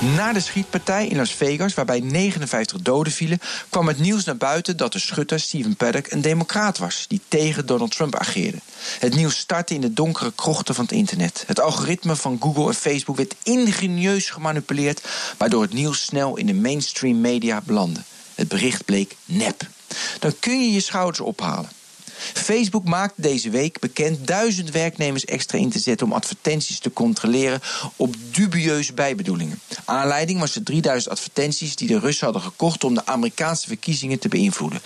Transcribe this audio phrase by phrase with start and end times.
[0.00, 4.76] Na de schietpartij in Las Vegas, waarbij 59 doden vielen, kwam het nieuws naar buiten
[4.76, 8.58] dat de schutter Stephen Paddock een democraat was die tegen Donald Trump ageerde.
[8.98, 11.44] Het nieuws startte in de donkere krochten van het internet.
[11.46, 15.02] Het algoritme van Google en Facebook werd ingenieus gemanipuleerd,
[15.36, 18.00] waardoor het nieuws snel in de mainstream media belandde.
[18.34, 19.68] Het bericht bleek nep.
[20.18, 21.70] Dan kun je je schouders ophalen.
[22.34, 27.60] Facebook maakte deze week bekend duizend werknemers extra in te zetten om advertenties te controleren
[27.96, 29.60] op dubieuze bijbedoelingen.
[29.84, 34.28] Aanleiding was de 3000 advertenties die de Russen hadden gekocht om de Amerikaanse verkiezingen te
[34.28, 34.80] beïnvloeden.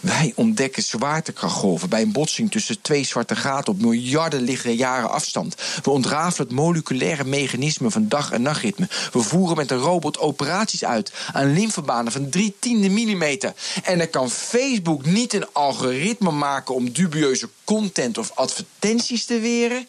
[0.00, 5.54] Wij ontdekken zwaartekrachtgolven bij een botsing tussen twee zwarte gaten op miljarden lichte jaren afstand.
[5.82, 8.88] We ontrafelen het moleculaire mechanisme van dag- en nachtritme.
[9.12, 13.52] We voeren met een robot operaties uit aan lymfebanen van drie tiende millimeter.
[13.82, 19.86] En dan kan Facebook niet een algoritme maken om dubieuze content of advertenties te weren?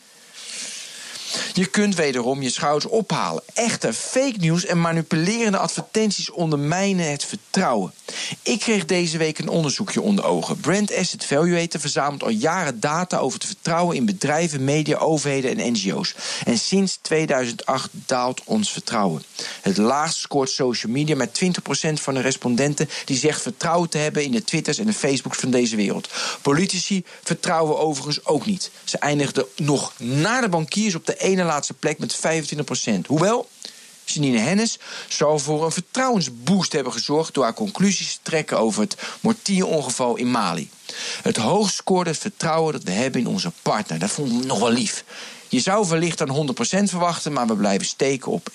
[1.55, 3.43] Je kunt wederom je schouders ophalen.
[3.53, 7.93] Echte fake news en manipulerende advertenties ondermijnen het vertrouwen.
[8.41, 10.59] Ik kreeg deze week een onderzoekje onder ogen.
[10.59, 15.71] Brand Asset Valuator verzamelt al jaren data over het vertrouwen in bedrijven, media, overheden en
[15.71, 16.15] NGO's.
[16.45, 19.23] En sinds 2008 daalt ons vertrouwen.
[19.61, 21.47] Het laagst scoort social media met 20%
[21.93, 25.51] van de respondenten die zegt vertrouwen te hebben in de Twitters en de Facebooks van
[25.51, 26.09] deze wereld.
[26.41, 28.71] Politici vertrouwen overigens ook niet.
[28.83, 33.05] Ze eindigden nog na de bankiers op de ene laatste plek met 25%.
[33.07, 33.49] Hoewel,
[34.05, 38.95] Janine Hennis zou voor een vertrouwensboost hebben gezorgd door haar conclusies te trekken over het
[39.19, 40.69] mortierongeval in Mali.
[41.21, 43.99] Het hoogst het vertrouwen dat we hebben in onze partner.
[43.99, 45.03] Dat vond ik nog wel lief.
[45.47, 48.53] Je zou wellicht dan 100% verwachten, maar we blijven steken op 70%.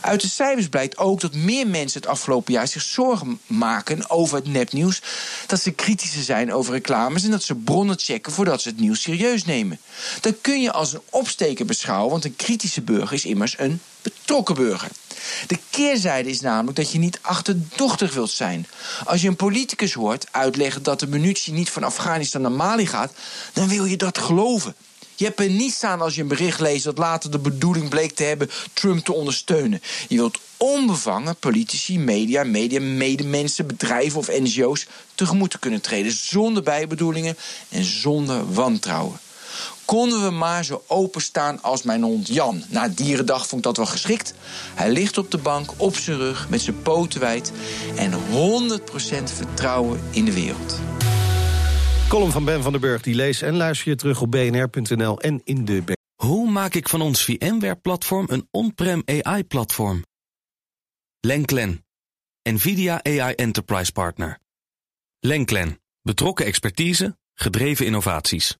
[0.00, 4.36] Uit de cijfers blijkt ook dat meer mensen het afgelopen jaar zich zorgen maken over
[4.36, 5.02] het nepnieuws.
[5.46, 9.02] Dat ze kritischer zijn over reclames en dat ze bronnen checken voordat ze het nieuws
[9.02, 9.80] serieus nemen.
[10.20, 14.54] Dat kun je als een opsteker beschouwen, want een kritische burger is immers een betrokken
[14.54, 14.90] burger.
[15.46, 18.66] De keerzijde is namelijk dat je niet achterdochtig wilt zijn.
[19.04, 23.12] Als je een politicus hoort uitleggen dat de munitie niet van Afghanistan naar Mali gaat,
[23.52, 24.74] dan wil je dat geloven.
[25.20, 28.14] Je hebt er niet staan als je een bericht leest dat later de bedoeling bleek
[28.14, 29.82] te hebben Trump te ondersteunen.
[30.08, 36.62] Je wilt onbevangen politici, media, media, medemensen, bedrijven of NGO's tegemoet te kunnen treden zonder
[36.62, 37.36] bijbedoelingen
[37.68, 39.20] en zonder wantrouwen.
[39.90, 42.62] Konden we maar zo openstaan als mijn hond Jan.
[42.68, 44.34] Na dierendag vond ik dat wel geschikt.
[44.74, 47.52] Hij ligt op de bank, op zijn rug, met zijn poten wijd
[47.96, 48.16] en 100%
[49.24, 50.80] vertrouwen in de wereld.
[52.08, 55.40] Column van Ben van den Burg, die lees en luister je terug op bnr.nl en
[55.44, 55.82] in de...
[56.14, 60.04] Hoe maak ik van ons VMware-platform een on-prem AI-platform?
[61.20, 61.84] Lenklen,
[62.42, 64.38] NVIDIA AI Enterprise Partner.
[65.20, 68.59] Lenklen, betrokken expertise, gedreven innovaties.